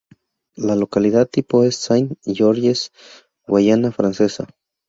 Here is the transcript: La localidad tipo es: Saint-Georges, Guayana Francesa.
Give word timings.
La 0.55 0.75
localidad 0.75 1.27
tipo 1.29 1.63
es: 1.63 1.75
Saint-Georges, 1.75 2.91
Guayana 3.45 3.91
Francesa. 3.91 4.47